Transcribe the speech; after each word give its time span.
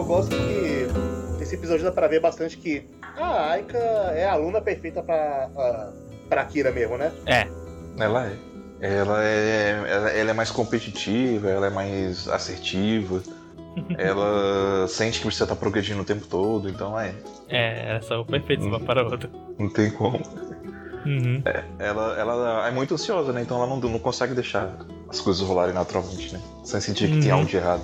eu 0.00 0.04
gosto 0.04 0.30
que 0.34 1.42
esse 1.42 1.54
episódio 1.54 1.84
dá 1.84 1.92
pra 1.92 2.08
ver 2.08 2.20
bastante 2.20 2.56
que 2.56 2.88
a 3.16 3.50
Aika 3.52 3.78
é 3.78 4.24
a 4.24 4.32
aluna 4.32 4.60
perfeita 4.60 5.02
pra, 5.02 5.50
a, 5.54 5.92
pra 6.28 6.44
Kira 6.46 6.72
mesmo, 6.72 6.96
né? 6.96 7.12
É. 7.26 7.46
Ela 7.98 8.26
é. 8.26 8.36
Ela 8.82 9.22
é, 9.22 9.84
ela, 9.86 10.10
ela 10.10 10.30
é 10.30 10.32
mais 10.32 10.50
competitiva, 10.50 11.50
ela 11.50 11.66
é 11.66 11.70
mais 11.70 12.26
assertiva. 12.28 13.22
ela 13.98 14.88
sente 14.88 15.18
que 15.18 15.26
precisa 15.26 15.44
estar 15.44 15.56
progredindo 15.56 16.00
o 16.00 16.04
tempo 16.04 16.26
todo, 16.26 16.68
então 16.68 16.98
é. 16.98 17.14
É, 17.48 17.90
elas 17.90 18.06
são 18.06 18.24
perfeitas 18.24 18.64
uma 18.64 18.80
para 18.80 19.02
a 19.02 19.04
outra. 19.04 19.28
Não 19.58 19.68
tem 19.68 19.90
como. 19.90 20.18
Uhum. 21.04 21.42
Ela, 21.78 22.18
ela 22.18 22.68
é 22.68 22.70
muito 22.70 22.94
ansiosa, 22.94 23.32
né? 23.32 23.42
Então 23.42 23.58
ela 23.58 23.66
não, 23.66 23.76
não 23.76 23.98
consegue 23.98 24.34
deixar 24.34 24.74
as 25.08 25.20
coisas 25.20 25.46
rolarem 25.46 25.74
naturalmente, 25.74 26.32
né? 26.32 26.40
Sem 26.64 26.80
sentir 26.80 27.10
que 27.10 27.20
tem 27.20 27.28
Uhum. 27.30 27.38
algo 27.38 27.46
de 27.50 27.56
errado. 27.58 27.82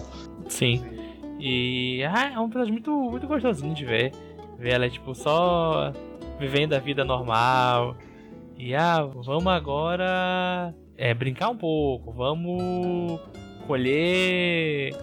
Sim. 0.48 0.83
E 1.38 2.02
ah, 2.04 2.32
é 2.34 2.38
um 2.38 2.48
personagem 2.48 2.72
muito, 2.72 2.90
muito 2.90 3.26
gostosinho 3.26 3.74
de 3.74 3.84
ver. 3.84 4.12
Ver 4.58 4.70
ela, 4.74 4.88
tipo, 4.88 5.14
só 5.14 5.92
vivendo 6.38 6.74
a 6.74 6.78
vida 6.78 7.04
normal. 7.04 7.96
E 8.56 8.74
ah, 8.74 9.02
vamos 9.02 9.46
agora 9.46 10.74
é, 10.96 11.12
brincar 11.12 11.50
um 11.50 11.56
pouco. 11.56 12.12
Vamos 12.12 13.20
colher. 13.66 14.94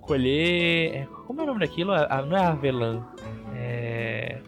Colher. 0.00 0.96
é, 0.96 1.08
como 1.26 1.40
é 1.40 1.44
o 1.44 1.46
nome 1.46 1.60
daquilo? 1.60 1.92
Ah, 1.92 2.22
não 2.22 2.36
é 2.36 2.44
avelã. 2.44 3.06
É. 3.54 4.40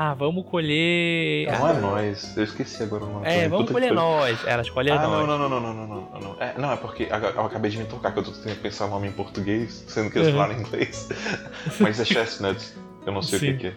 Ah, 0.00 0.14
vamos 0.14 0.46
colher. 0.46 1.50
Não 1.50 1.68
é 1.68 1.72
nós, 1.80 2.36
eu 2.36 2.44
esqueci 2.44 2.84
agora 2.84 3.02
o 3.02 3.12
nome. 3.14 3.26
É, 3.26 3.48
vamos 3.48 3.68
colher 3.68 3.92
nós. 3.92 4.38
Ela 4.46 4.62
escolhe 4.62 4.92
Ah, 4.92 4.94
nós. 5.02 5.26
não, 5.26 5.26
não, 5.26 5.48
não, 5.48 5.60
não, 5.60 5.74
não, 5.74 5.86
não, 5.86 5.86
não, 6.12 6.20
não. 6.20 6.36
É, 6.40 6.54
não, 6.56 6.70
é 6.72 6.76
porque 6.76 7.08
eu 7.10 7.44
acabei 7.44 7.68
de 7.68 7.78
me 7.78 7.84
tocar 7.84 8.12
que 8.12 8.20
eu 8.20 8.22
tô 8.22 8.30
tentando 8.30 8.60
pensar 8.62 8.86
o 8.86 8.90
nome 8.90 9.08
em 9.08 9.12
português, 9.12 9.84
sendo 9.88 10.08
que 10.08 10.18
eles 10.18 10.28
Uhum. 10.28 10.34
falaram 10.34 10.54
em 10.54 10.60
inglês. 10.60 11.08
Mas 11.80 11.98
é 11.98 12.04
chestnut, 12.04 12.64
eu 13.04 13.12
não 13.12 13.22
sei 13.22 13.40
Sim. 13.40 13.50
o 13.50 13.58
que, 13.58 13.58
que 13.58 13.66
é. 13.66 13.74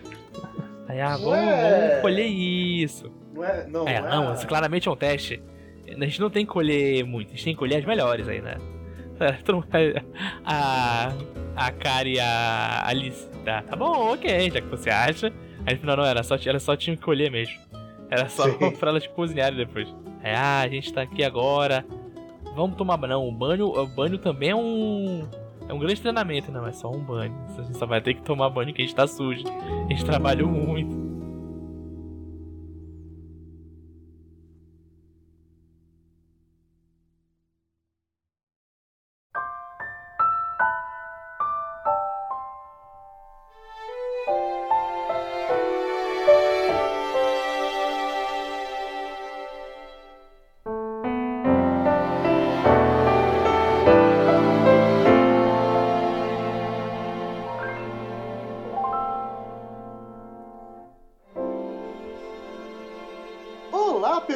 Aí, 0.89 1.01
ah, 1.01 1.17
vamos, 1.17 1.39
vamos 1.39 2.01
colher 2.01 2.27
isso. 2.27 3.11
Não 3.33 3.43
é. 3.43 3.65
Não, 3.67 3.87
É, 3.87 3.99
não, 4.01 4.25
não, 4.25 4.33
isso 4.35 4.45
claramente 4.45 4.87
é 4.87 4.91
um 4.91 4.95
teste. 4.95 5.41
A 5.87 6.05
gente 6.05 6.21
não 6.21 6.29
tem 6.29 6.45
que 6.45 6.51
colher 6.51 7.03
muito, 7.03 7.29
a 7.29 7.31
gente 7.31 7.45
tem 7.45 7.53
que 7.53 7.59
colher 7.59 7.77
as 7.79 7.85
melhores 7.85 8.27
aí, 8.29 8.41
né? 8.43 8.57
É, 9.73 10.03
A. 10.45 11.11
A 11.55 11.71
Kari 11.71 12.13
e 12.13 12.19
a 12.19 12.83
Alice. 12.87 13.27
Tá, 13.43 13.63
tá 13.63 13.75
bom, 13.75 14.13
ok, 14.13 14.51
já 14.51 14.61
que 14.61 14.67
você 14.67 14.89
acha. 14.91 15.33
Aí 15.65 15.75
no 15.75 15.79
final 15.79 15.97
não, 15.97 16.05
era 16.05 16.23
só, 16.23 16.35
ela 16.45 16.59
só 16.59 16.75
tinha 16.75 16.95
que 16.95 17.01
colher 17.01 17.31
mesmo. 17.31 17.59
Era 18.09 18.27
só 18.27 18.43
Sim. 18.43 18.71
pra 18.77 18.89
elas 18.89 19.07
cozinharem 19.07 19.57
depois. 19.57 19.93
É, 20.23 20.35
ah, 20.35 20.61
a 20.61 20.67
gente 20.67 20.91
tá 20.93 21.01
aqui 21.01 21.23
agora. 21.23 21.85
Vamos 22.55 22.75
tomar 22.75 22.97
banho. 22.97 23.13
Não, 23.13 23.27
o 23.27 23.31
banho, 23.31 23.67
o 23.67 23.87
banho 23.87 24.17
também 24.17 24.49
é 24.49 24.55
um. 24.55 25.27
É 25.67 25.73
um 25.73 25.79
grande 25.79 26.01
treinamento, 26.01 26.51
não 26.51 26.67
é 26.67 26.73
só 26.73 26.91
um 26.91 26.99
banho. 26.99 27.33
A 27.57 27.61
gente 27.61 27.77
só 27.77 27.85
vai 27.85 28.01
ter 28.01 28.13
que 28.13 28.21
tomar 28.21 28.49
banho 28.49 28.73
que 28.73 28.81
a 28.81 28.85
gente 28.85 28.95
tá 28.95 29.07
sujo. 29.07 29.43
A 29.47 29.89
gente 29.89 30.03
trabalhou 30.03 30.49
muito. 30.49 31.00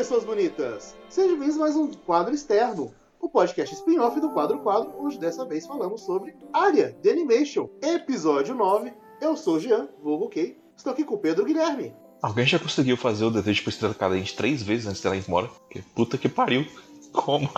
Pessoas 0.06 0.24
bonitas! 0.24 0.96
Sejam 1.10 1.32
bem-vindos 1.32 1.56
a 1.58 1.62
mais 1.62 1.76
um 1.76 1.92
quadro 1.92 2.32
externo, 2.36 2.94
o 3.20 3.28
podcast 3.28 3.74
spin-off 3.74 4.20
do 4.20 4.30
quadro 4.30 4.60
quadro, 4.60 4.94
onde 5.00 5.18
dessa 5.18 5.44
vez 5.46 5.66
falamos 5.66 6.02
sobre 6.02 6.36
Área 6.54 6.96
de 7.02 7.10
Animation, 7.10 7.68
episódio 7.82 8.54
9. 8.54 8.94
Eu 9.20 9.36
sou 9.36 9.56
o 9.56 9.60
Jean, 9.60 9.88
vulgo 10.04 10.30
Kay, 10.30 10.60
estou 10.78 10.94
aqui 10.94 11.04
com 11.04 11.16
o 11.16 11.18
Pedro 11.18 11.44
Guilherme. 11.44 11.92
Alguém 12.22 12.46
já 12.46 12.60
conseguiu 12.60 12.96
fazer 12.96 13.26
o 13.26 13.32
desejo 13.32 13.64
pra 13.64 13.72
estrela 13.72 13.96
cadente 13.96 14.36
três 14.36 14.62
vezes 14.62 14.86
antes 14.86 15.02
dela 15.02 15.16
ir 15.18 15.24
embora? 15.28 15.48
Porque 15.48 15.82
puta 15.96 16.20
que 16.20 16.30
pariu. 16.30 16.68
Como? 17.12 17.50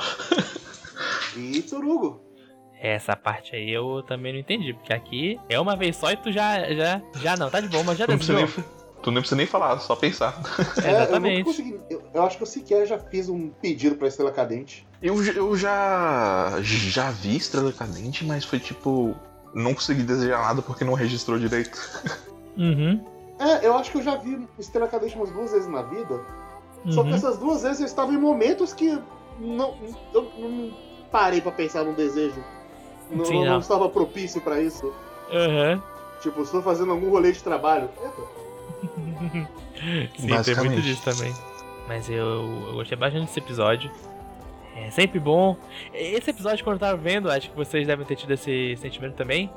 Vitor 1.36 1.84
Hugo. 1.84 2.22
Essa 2.82 3.14
parte 3.18 3.58
aí 3.58 3.70
eu 3.74 4.02
também 4.08 4.32
não 4.32 4.40
entendi, 4.40 4.74
porque 4.74 4.94
aqui 4.94 5.38
é 5.50 5.60
uma 5.60 5.76
vez 5.76 5.98
só 5.98 6.10
e 6.12 6.16
tu 6.16 6.32
já. 6.32 6.64
Já, 6.74 7.02
já 7.20 7.36
não, 7.36 7.50
tá 7.50 7.60
de 7.60 7.68
boa, 7.68 7.84
mas 7.84 7.98
já 7.98 8.06
Tu 8.06 8.12
não, 8.12 8.18
precisa 8.18 8.40
desejou. 8.40 8.64
nem, 8.64 8.78
tu 9.04 9.12
nem 9.12 9.20
precisa 9.20 9.36
nem 9.36 9.46
falar, 9.46 9.80
só 9.80 9.96
pensar. 9.98 10.40
É, 10.84 10.92
Exatamente. 10.92 11.40
Eu, 11.42 11.46
nunca 11.46 11.46
consegui- 11.46 11.80
eu- 11.90 11.97
eu 12.14 12.24
acho 12.24 12.38
que 12.38 12.44
eu 12.44 12.48
sequer 12.48 12.86
já 12.86 12.98
fiz 12.98 13.30
um 13.30 13.50
pedido 13.50 13.96
pra 13.96 14.08
Estrela 14.08 14.32
Cadente. 14.32 14.88
Eu, 15.02 15.24
eu 15.24 15.56
já. 15.56 16.56
já 16.62 17.12
vi 17.12 17.36
estrela 17.38 17.72
cadente, 17.72 18.26
mas 18.26 18.44
foi 18.44 18.60
tipo. 18.60 19.16
Não 19.54 19.74
consegui 19.74 20.04
desejar 20.04 20.42
nada 20.42 20.62
porque 20.62 20.84
não 20.84 20.94
registrou 20.94 21.38
direito. 21.38 21.78
Uhum. 22.58 23.00
É, 23.38 23.68
eu 23.68 23.76
acho 23.78 23.92
que 23.92 24.00
eu 24.00 24.02
já 24.02 24.16
vi 24.16 24.48
Estrela 24.58 24.88
Cadente 24.88 25.16
umas 25.16 25.30
duas 25.30 25.52
vezes 25.52 25.68
na 25.68 25.84
vida. 25.84 26.20
Só 26.90 27.04
que 27.04 27.10
uhum. 27.10 27.16
essas 27.16 27.38
duas 27.38 27.62
vezes 27.62 27.82
eu 27.82 27.86
estava 27.86 28.12
em 28.12 28.18
momentos 28.18 28.74
que 28.74 29.00
não, 29.40 29.76
eu 30.12 30.24
não 30.40 30.74
parei 31.12 31.40
pra 31.40 31.52
pensar 31.52 31.84
num 31.84 31.94
desejo. 31.94 32.44
Não, 33.12 33.26
Sim, 33.26 33.46
não 33.46 33.46
não. 33.46 33.60
estava 33.60 33.88
propício 33.90 34.42
pra 34.42 34.60
isso. 34.60 34.92
Aham. 35.32 35.84
Tipo, 36.22 36.42
estou 36.42 36.64
fazendo 36.64 36.92
algum 36.92 37.12
rolê 37.12 37.32
de 37.32 37.44
trabalho. 37.44 37.90
Eita. 38.02 39.48
Sim, 40.18 40.44
tem 40.44 40.56
muito 40.56 40.82
disso 40.82 41.04
também. 41.04 41.32
Mas 41.88 42.10
eu, 42.10 42.26
eu 42.68 42.74
gostei 42.74 42.98
bastante 42.98 43.26
desse 43.26 43.40
episódio. 43.40 43.90
É 44.76 44.90
sempre 44.92 45.20
bom. 45.20 45.56
Esse 45.94 46.30
episódio, 46.30 46.64
quando 46.64 46.76
eu 46.76 46.80
tava 46.80 46.98
vendo, 46.98 47.32
acho 47.32 47.50
que 47.50 47.56
vocês 47.56 47.88
devem 47.88 48.06
ter 48.06 48.16
tido 48.16 48.32
esse 48.32 48.76
sentimento 48.78 49.16
também. 49.16 49.50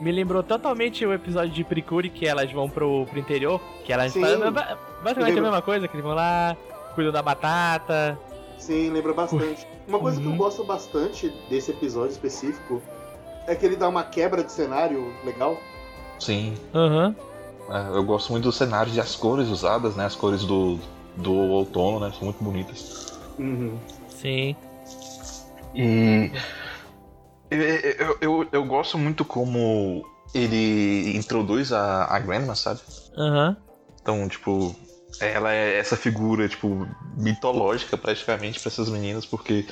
Me 0.00 0.10
lembrou 0.12 0.42
totalmente 0.42 1.04
o 1.04 1.12
episódio 1.12 1.50
de 1.52 1.62
Precure, 1.64 2.08
que 2.08 2.26
elas 2.26 2.50
vão 2.52 2.68
pro, 2.68 3.04
pro 3.06 3.18
interior. 3.18 3.60
Que 3.84 3.92
elas 3.92 4.12
Sim. 4.12 4.20
fazem 4.20 4.50
ba- 4.50 4.78
basicamente 5.02 5.38
a 5.38 5.42
mesma 5.42 5.62
coisa, 5.62 5.86
que 5.88 5.94
eles 5.96 6.04
vão 6.04 6.14
lá, 6.14 6.56
cuidam 6.94 7.12
da 7.12 7.22
batata. 7.22 8.18
Sim, 8.58 8.90
lembra 8.90 9.12
bastante. 9.12 9.66
Uma 9.86 9.98
coisa 9.98 10.20
que 10.20 10.26
eu 10.26 10.30
Uhum. 10.32 10.36
gosto 10.36 10.64
bastante 10.64 11.32
desse 11.48 11.70
episódio 11.70 12.10
específico 12.12 12.82
é 13.46 13.54
que 13.54 13.64
ele 13.64 13.76
dá 13.76 13.88
uma 13.88 14.02
quebra 14.02 14.42
de 14.42 14.50
cenário 14.52 15.12
legal. 15.24 15.56
Sim. 16.18 16.54
Aham. 16.74 17.14
É, 17.70 17.96
eu 17.96 18.02
gosto 18.02 18.32
muito 18.32 18.44
dos 18.44 18.56
cenários 18.56 18.96
e 18.96 19.00
as 19.00 19.14
cores 19.14 19.48
usadas, 19.48 19.94
né? 19.94 20.04
As 20.06 20.14
cores 20.16 20.44
do, 20.44 20.78
do 21.18 21.32
outono, 21.34 22.00
né? 22.00 22.12
São 22.12 22.24
muito 22.24 22.42
bonitas. 22.42 23.12
Uhum. 23.38 23.78
Sim. 24.08 24.56
E. 25.74 26.30
Eu, 27.50 27.60
eu, 27.60 28.18
eu, 28.20 28.48
eu 28.52 28.64
gosto 28.64 28.98
muito 28.98 29.24
como 29.24 30.04
ele 30.34 31.16
introduz 31.16 31.72
a, 31.72 32.04
a 32.04 32.18
Grandma, 32.18 32.54
sabe? 32.54 32.80
Aham. 33.16 33.56
Então, 34.00 34.28
tipo, 34.28 34.76
ela 35.20 35.52
é 35.52 35.78
essa 35.78 35.96
figura, 35.96 36.48
tipo, 36.48 36.86
mitológica 37.16 37.96
praticamente 37.96 38.60
pra 38.60 38.68
essas 38.68 38.88
meninas, 38.90 39.24
porque 39.24 39.66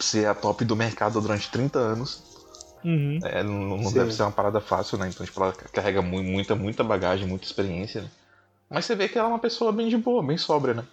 ser 0.00 0.26
a 0.26 0.34
top 0.34 0.64
do 0.64 0.74
mercado 0.74 1.20
durante 1.20 1.50
30 1.50 1.78
anos 1.78 2.28
Uhum. 2.82 3.20
é, 3.22 3.42
não, 3.42 3.76
não 3.76 3.92
deve 3.92 4.10
ser 4.12 4.22
uma 4.22 4.32
parada 4.32 4.60
fácil, 4.60 4.96
né? 4.98 5.08
Então, 5.08 5.24
tipo, 5.26 5.42
ela 5.42 5.52
carrega 5.52 6.00
mu- 6.00 6.22
muita, 6.22 6.54
muita 6.56 6.82
bagagem, 6.82 7.28
muita 7.28 7.44
experiência, 7.44 8.00
né? 8.02 8.08
Mas 8.70 8.84
você 8.84 8.94
vê 8.94 9.08
que 9.08 9.18
ela 9.18 9.28
é 9.28 9.32
uma 9.32 9.38
pessoa 9.38 9.72
bem 9.72 9.88
de 9.88 9.96
boa, 9.96 10.22
bem 10.22 10.38
sóbria, 10.38 10.74
né? 10.74 10.84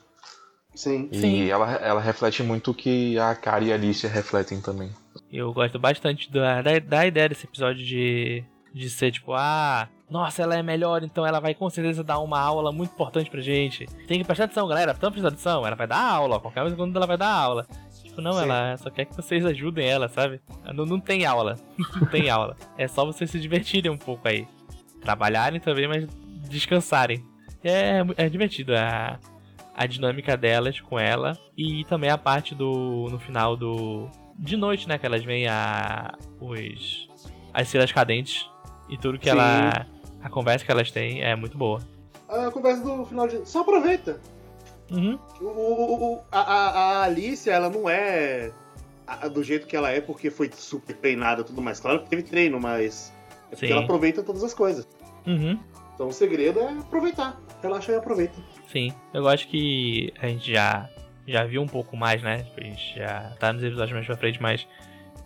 Sim. 0.74 1.10
E 1.12 1.20
Sim. 1.20 1.50
ela, 1.50 1.74
ela 1.76 2.02
reflete 2.02 2.42
muito 2.44 2.72
o 2.72 2.74
que 2.74 3.18
a 3.20 3.36
Kari 3.36 3.68
e 3.68 3.72
a 3.72 3.76
Alicia 3.76 4.10
refletem 4.10 4.60
também. 4.60 4.92
Eu 5.32 5.54
gosto 5.54 5.78
bastante 5.78 6.32
da, 6.32 6.62
da, 6.62 6.79
da 6.79 7.06
ideia 7.06 7.29
desse 7.29 7.46
episódio 7.46 7.84
de, 7.84 8.44
de 8.74 8.90
ser 8.90 9.12
tipo, 9.12 9.34
ah, 9.34 9.88
nossa, 10.09 10.41
ela 10.41 10.56
é 10.56 10.64
melhor, 10.64 11.03
então 11.03 11.26
ela 11.26 11.40
vai 11.40 11.53
com 11.53 11.70
certeza 11.70 12.03
dar 12.03 12.20
uma 12.20 12.40
aula 12.40 12.72
muito 12.72 12.94
importante 12.94 13.29
pra 13.29 13.41
gente. 13.41 13.85
Tem 14.08 14.20
que 14.20 14.26
prestar 14.26 14.46
atenção, 14.46 14.68
galera, 14.68 14.91
estão 14.91 15.12
prestando 15.12 15.34
atenção, 15.34 15.66
ela 15.66 15.76
vai 15.76 15.88
dar 15.88 16.00
aula, 16.00 16.40
qualquer 16.40 16.64
vez 16.64 16.76
quando 16.76 16.96
ela 16.96 17.08
vai 17.08 17.18
dar 17.18 17.32
aula. 17.32 17.68
Tipo, 18.03 18.22
não, 18.22 18.34
Sim. 18.34 18.44
ela 18.44 18.78
só 18.78 18.90
quer 18.90 19.06
que 19.06 19.16
vocês 19.16 19.46
ajudem 19.46 19.88
ela, 19.88 20.08
sabe? 20.08 20.40
Não, 20.73 20.85
não 20.85 21.00
tem 21.00 21.26
aula, 21.26 21.56
não 22.00 22.08
tem 22.08 22.30
aula. 22.30 22.56
É 22.78 22.88
só 22.88 23.06
vocês 23.06 23.30
se 23.30 23.40
divertirem 23.40 23.91
um 23.91 23.97
pouco 23.97 24.28
aí. 24.28 24.47
Trabalharem 25.02 25.59
também, 25.59 25.88
mas 25.88 26.08
descansarem. 26.47 27.23
É, 27.64 28.02
é 28.18 28.30
divertido 28.30 28.76
a, 28.76 29.20
a 29.76 29.86
dinâmica 29.86 30.36
delas 30.38 30.80
com 30.80 30.98
ela 31.00 31.38
e 31.58 31.84
também 31.86 32.09
a 32.09 32.18
parte 32.18 32.54
do 32.56 33.08
no 33.09 33.20
final 33.20 33.56
do 33.58 34.08
de 34.38 34.56
noite, 34.56 34.88
né, 34.88 34.98
que 34.98 35.06
elas 35.06 35.24
veem 35.24 35.48
a 35.48 36.14
os 36.40 37.08
as 37.54 37.68
cenas 37.68 37.92
cadentes 37.92 38.48
e 38.88 38.98
tudo 38.98 39.18
que 39.18 39.26
Sim. 39.26 39.32
ela 39.32 39.86
a 40.22 40.30
conversa 40.30 40.64
que 40.66 40.72
elas 40.72 40.92
têm 40.92 41.22
é 41.24 41.36
muito 41.36 41.58
boa. 41.58 41.80
A 42.30 42.52
conversa 42.52 42.84
do 42.84 43.06
final 43.06 43.28
de. 43.28 43.48
Só 43.50 43.62
aproveita. 43.62 44.20
Uhum. 44.92 45.18
O, 45.42 45.46
o- 45.46 46.14
o- 46.16 46.22
a, 46.32 46.40
a, 46.40 46.70
a 46.70 47.04
Alicia, 47.04 47.54
ela 47.54 47.70
não 47.70 47.90
é 47.90 48.52
a- 49.06 49.28
do 49.28 49.44
jeito 49.44 49.66
que 49.68 49.76
ela 49.76 49.90
é 49.92 50.00
porque 50.02 50.30
foi 50.30 50.50
super 50.54 50.96
treinada 50.96 51.42
e 51.42 51.44
tudo 51.46 51.62
mais. 51.62 51.80
Claro 51.80 52.02
que 52.04 52.09
teve 52.09 52.24
treino, 52.24 52.59
mas 52.59 53.14
É 53.48 53.56
porque 53.56 53.68
Sim. 53.68 53.74
ela 53.74 53.84
aproveita 53.84 54.22
todas 54.24 54.44
as 54.44 54.54
coisas. 54.54 54.88
Uhum. 55.26 55.58
Então 55.97 56.09
o 56.09 56.14
segredo 56.14 56.59
é 56.59 56.70
aproveitar. 56.70 57.41
Relaxa 57.59 57.91
e 57.91 57.96
aproveita. 57.96 58.35
Sim. 58.72 58.94
Eu 59.11 59.23
gosto 59.23 59.47
que 59.47 60.14
a 60.22 60.28
gente 60.28 60.53
já, 60.53 60.88
já 61.28 61.44
viu 61.44 61.59
um 61.59 61.67
pouco 61.67 61.97
mais, 61.97 62.22
né? 62.22 62.44
Tipo, 62.44 62.61
A 62.61 62.64
gente 62.64 62.96
já 62.96 63.34
tá 63.40 63.52
nos 63.52 63.64
episódios 63.64 63.94
mais 63.94 64.05
pra 64.05 64.16
frente, 64.16 64.40
mas 64.40 64.67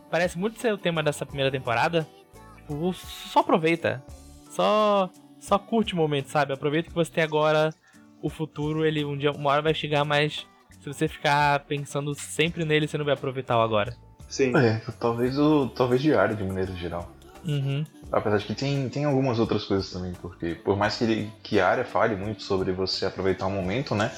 parece 0.09 0.39
muito 0.39 0.61
ser 0.61 0.73
o 0.73 0.77
tema 0.77 1.03
dessa 1.03 1.25
primeira 1.25 1.51
temporada. 1.51 2.07
Tipo, 2.55 2.93
só 2.93 3.41
aproveita. 3.41 4.01
Só, 4.49 5.09
só 5.41 5.59
curte 5.59 5.93
o 5.93 5.97
momento, 5.97 6.27
sabe? 6.27 6.53
Aproveita 6.53 6.87
que 6.87 6.95
você 6.95 7.11
tem 7.11 7.23
agora. 7.23 7.73
O 8.21 8.29
futuro, 8.29 8.85
ele 8.85 9.03
um 9.03 9.17
dia, 9.17 9.31
uma 9.33 9.49
hora 9.49 9.61
vai 9.61 9.73
chegar, 9.73 10.05
mas 10.05 10.47
se 10.79 10.87
você 10.87 11.05
ficar 11.05 11.65
pensando 11.65 12.15
sempre 12.15 12.63
nele, 12.63 12.87
você 12.87 12.97
não 12.97 13.03
vai 13.03 13.13
aproveitar 13.15 13.57
o 13.57 13.61
agora. 13.61 13.93
Sim. 14.29 14.55
É, 14.55 14.81
talvez 14.97 15.37
o. 15.37 15.67
Talvez 15.67 16.01
diário 16.01 16.33
de 16.37 16.45
maneira 16.45 16.71
geral. 16.75 17.11
Uhum. 17.43 17.85
Apesar 18.11 18.37
de 18.37 18.45
que 18.45 18.53
tem, 18.55 18.89
tem 18.89 19.05
algumas 19.05 19.39
outras 19.39 19.63
coisas 19.63 19.89
também, 19.89 20.13
porque 20.21 20.55
por 20.55 20.75
mais 20.77 20.97
que, 20.97 21.03
ele, 21.05 21.31
que 21.41 21.59
a 21.59 21.67
área 21.69 21.85
fale 21.85 22.15
muito 22.15 22.43
sobre 22.43 22.71
você 22.71 23.05
aproveitar 23.05 23.47
o 23.47 23.51
momento, 23.51 23.95
né? 23.95 24.11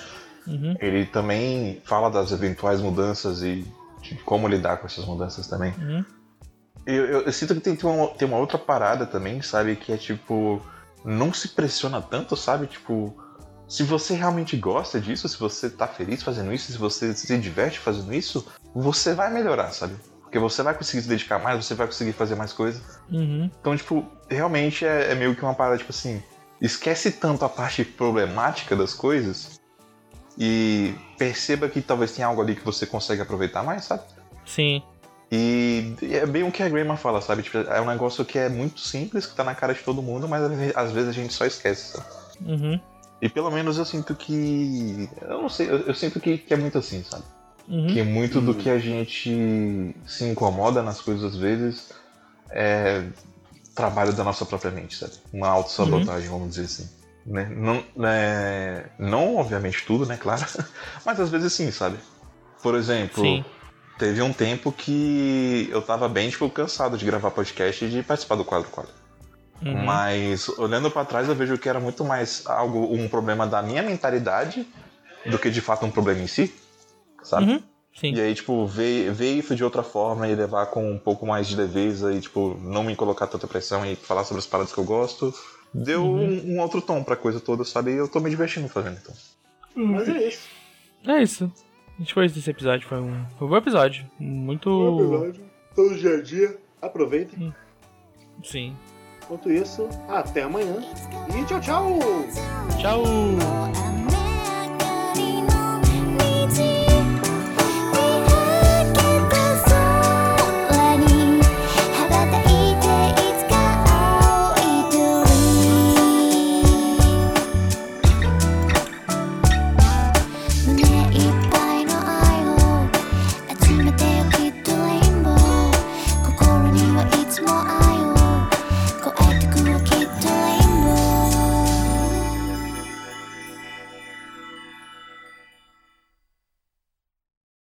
Uhum. 0.48 0.76
Ele 0.80 1.06
também 1.06 1.82
fala 1.86 2.10
das 2.10 2.32
eventuais 2.32 2.82
mudanças 2.82 3.42
e 3.44 3.66
de 4.02 4.16
como 4.26 4.48
lidar 4.48 4.78
com 4.78 4.88
essas 4.88 5.06
mudanças 5.06 5.48
também. 5.48 5.74
Uhum. 5.78 6.04
Eu, 6.86 7.06
eu- 7.06 7.22
eu 7.22 7.32
sinto 7.32 7.54
que 7.56 7.62
tem, 7.62 7.76
tem, 7.76 7.90
uma, 7.90 8.08
tem 8.10 8.28
uma 8.28 8.38
outra 8.38 8.58
parada 8.58 9.06
também, 9.06 9.42
sabe? 9.42 9.76
Que 9.76 9.94
é 9.94 9.98
tipo. 9.98 10.62
Não 11.06 11.34
se 11.34 11.50
pressiona 11.50 12.02
tanto, 12.02 12.36
sabe? 12.36 12.68
Tipo. 12.68 13.16
Se 13.66 13.82
você 13.84 14.14
realmente 14.14 14.58
gosta 14.58 15.00
disso, 15.00 15.28
se 15.30 15.40
você 15.40 15.70
tá 15.70 15.88
feliz 15.88 16.22
fazendo 16.22 16.54
isso, 16.54 16.72
se 16.72 16.78
você 16.78 17.14
se 17.14 17.38
diverte 17.38 17.80
fazendo 17.80 18.14
isso, 18.14 18.46
você 18.76 19.14
vai 19.14 19.32
melhorar, 19.34 19.72
sabe? 19.72 19.96
Porque 20.34 20.40
você 20.40 20.64
vai 20.64 20.74
conseguir 20.74 21.04
se 21.04 21.08
dedicar 21.08 21.38
mais, 21.38 21.64
você 21.64 21.76
vai 21.76 21.86
conseguir 21.86 22.12
fazer 22.12 22.34
mais 22.34 22.52
coisas. 22.52 22.82
Uhum. 23.12 23.52
Então, 23.62 23.78
tipo, 23.78 24.04
realmente 24.28 24.84
é, 24.84 25.12
é 25.12 25.14
meio 25.16 25.36
que 25.36 25.44
uma 25.44 25.54
parada, 25.54 25.78
tipo 25.78 25.92
assim, 25.92 26.24
esquece 26.60 27.12
tanto 27.12 27.46
a 27.46 27.50
parte 27.50 27.86
problemática 27.86 28.76
das 28.76 28.96
coisas 28.96 29.62
e 30.36 30.96
perceba 31.20 31.70
que 31.70 31.84
talvez 31.84 32.14
tenha 32.14 32.26
algo 32.26 32.42
ali 32.42 32.56
que 32.56 32.66
você 32.66 32.88
consegue 32.88 33.22
aproveitar 33.22 33.62
mais, 33.62 33.86
sabe? 33.86 34.02
Sim. 34.44 34.82
E 35.32 35.94
é 36.02 36.26
bem 36.26 36.42
o 36.42 36.52
que 36.52 36.64
a 36.64 36.70
Grayman 36.70 36.98
fala, 36.98 37.22
sabe? 37.22 37.44
Tipo, 37.44 37.60
é 37.60 37.80
um 37.80 37.86
negócio 37.86 38.26
que 38.26 38.40
é 38.40 38.50
muito 38.50 38.80
simples, 38.80 39.28
que 39.28 39.36
tá 39.36 39.44
na 39.44 39.54
cara 39.54 39.76
de 39.76 39.84
todo 39.84 40.02
mundo, 40.02 40.28
mas 40.28 40.42
às 40.76 40.92
vezes 40.92 41.10
a 41.10 41.14
gente 41.14 41.32
só 41.32 41.46
esquece, 41.46 41.92
sabe? 41.92 42.08
Uhum. 42.44 42.80
E 43.22 43.30
pelo 43.30 43.52
menos 43.52 43.78
eu 43.78 43.86
sinto 43.86 44.16
que. 44.16 45.08
Eu 45.22 45.44
não 45.44 45.50
sei, 45.50 45.70
eu, 45.70 45.78
eu 45.82 45.94
sinto 45.94 46.20
que, 46.20 46.40
que 46.40 46.56
é 46.56 46.58
muito 46.58 46.80
assim, 46.80 47.04
sabe? 47.04 47.24
Uhum. 47.68 47.88
Que 47.88 48.04
muito 48.04 48.42
do 48.42 48.52
Uhum. 48.52 48.58
que 48.58 48.70
a 48.70 48.78
gente 48.78 49.96
se 50.06 50.26
incomoda 50.26 50.84
nas 50.84 51.00
coisas 51.02 51.34
às 51.34 51.38
vezes 51.38 51.92
é 52.50 53.04
trabalho 53.74 54.14
da 54.14 54.24
nossa 54.24 54.46
própria 54.46 54.70
mente, 54.72 54.98
sabe? 54.98 55.14
Uma 55.32 55.48
autossabotagem, 55.48 56.30
vamos 56.30 56.50
dizer 56.50 56.66
assim. 56.66 56.90
Né? 57.26 57.50
Não, 57.56 57.84
né? 57.96 58.86
não, 59.00 59.38
obviamente, 59.38 59.86
tudo, 59.86 60.06
né? 60.06 60.18
Claro. 60.18 60.46
Mas 61.06 61.20
às 61.20 61.30
vezes 61.30 61.54
sim, 61.54 61.72
sabe? 61.72 61.98
Por 62.62 62.76
exemplo, 62.76 63.24
Sim. 63.24 63.44
teve 63.98 64.22
um 64.22 64.32
tempo 64.34 64.72
que 64.72 65.68
eu 65.72 65.82
tava 65.82 66.08
bem, 66.10 66.30
tipo, 66.30 66.50
cansado 66.50 66.98
de 66.98 67.06
gravar 67.06 67.32
podcast 67.32 67.86
e 67.86 67.90
de 67.90 68.04
participar 68.04 68.36
do 68.36 68.46
quadro 68.46 68.70
quadro. 68.70 68.92
Uhum. 69.62 69.86
Mas 69.86 70.50
olhando 70.50 70.92
pra 70.92 71.06
trás, 71.06 71.28
eu 71.30 71.36
vejo 71.36 71.58
que 71.58 71.70
era 71.70 71.80
muito 71.80 72.04
mais 72.04 72.44
algo, 72.46 72.94
um 72.94 73.08
problema 73.08 73.48
da 73.48 73.62
minha 73.62 73.82
mentalidade 73.82 74.68
do 75.26 75.40
que 75.40 75.50
de 75.50 75.62
fato 75.62 75.86
um 75.86 75.92
problema 75.92 76.22
em 76.22 76.28
si, 76.28 76.54
sabe? 77.24 77.52
Uhum. 77.52 77.64
Sim. 77.96 78.14
E 78.16 78.22
aí, 78.22 78.34
tipo, 78.34 78.66
ver, 78.66 79.12
ver 79.12 79.34
isso 79.34 79.56
de 79.56 79.64
outra 79.64 79.84
forma 79.84 80.28
e 80.28 80.34
levar 80.36 80.66
com 80.68 80.92
um 80.92 80.98
pouco 80.98 81.26
mais 81.28 81.48
de 81.48 81.56
leveza 81.56 82.12
e, 82.14 82.20
tipo, 82.20 82.58
não 82.64 82.84
me 82.84 82.96
colocar 82.96 83.28
tanta 83.28 83.46
pressão 83.48 83.86
e 83.86 83.96
falar 83.96 84.24
sobre 84.24 84.40
as 84.40 84.48
paradas 84.48 84.74
que 84.74 84.80
eu 84.80 84.84
gosto, 84.84 85.32
deu 85.74 86.04
Uhum. 86.04 86.24
um, 86.46 86.56
um 86.56 86.60
outro 86.60 86.82
tom 86.82 87.04
pra 87.04 87.16
coisa 87.16 87.40
toda, 87.40 87.64
sabe? 87.64 87.92
E 87.92 87.98
eu 87.98 88.08
tô 88.08 88.20
me 88.20 88.30
divertindo 88.32 88.68
fazendo, 88.68 88.98
então. 89.02 89.14
Mas 89.76 90.08
é 90.10 90.28
isso. 90.28 90.48
É 91.08 91.22
isso. 91.22 91.52
A 91.96 92.02
gente 92.02 92.14
foi 92.16 92.28
desse 92.28 92.50
episódio, 92.50 92.88
foi 92.88 93.00
um, 93.00 93.26
foi 93.38 93.48
um 93.48 93.50
bom 93.52 93.58
episódio. 93.58 94.04
Muito. 94.20 94.70
Bom 94.70 95.00
episódio. 95.00 95.46
Todo 95.76 95.96
dia 95.96 96.16
a 96.18 96.22
dia. 96.22 96.58
Aproveitem. 96.82 97.54
Sim. 98.44 98.76
Enquanto 99.24 99.52
isso, 99.52 99.88
até 100.10 100.42
amanhã. 100.42 100.84
E 101.40 101.46
tchau, 101.46 101.62
tchau! 101.62 102.00
Tchau! 102.82 103.83